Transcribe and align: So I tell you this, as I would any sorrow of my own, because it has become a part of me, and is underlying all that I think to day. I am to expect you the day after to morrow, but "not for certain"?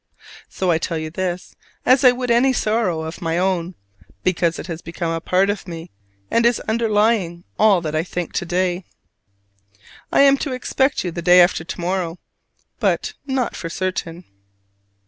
So 0.49 0.71
I 0.71 0.79
tell 0.79 0.97
you 0.97 1.11
this, 1.11 1.55
as 1.85 2.03
I 2.03 2.11
would 2.11 2.31
any 2.31 2.53
sorrow 2.53 3.01
of 3.01 3.21
my 3.21 3.37
own, 3.37 3.75
because 4.23 4.57
it 4.57 4.65
has 4.65 4.81
become 4.81 5.11
a 5.11 5.21
part 5.21 5.47
of 5.51 5.67
me, 5.67 5.91
and 6.31 6.43
is 6.43 6.59
underlying 6.61 7.43
all 7.59 7.81
that 7.81 7.93
I 7.95 8.03
think 8.03 8.33
to 8.33 8.45
day. 8.47 8.83
I 10.11 10.21
am 10.21 10.37
to 10.39 10.53
expect 10.53 11.03
you 11.03 11.11
the 11.11 11.21
day 11.21 11.39
after 11.39 11.63
to 11.63 11.79
morrow, 11.79 12.17
but 12.79 13.13
"not 13.27 13.55
for 13.55 13.69
certain"? 13.69 14.23